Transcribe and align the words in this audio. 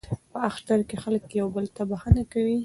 په 0.31 0.37
اختر 0.49 0.79
کې 0.87 0.95
خلک 1.03 1.23
یو 1.39 1.47
بل 1.55 1.65
ته 1.75 1.81
بخښنه 1.89 2.23
کوي. 2.33 2.57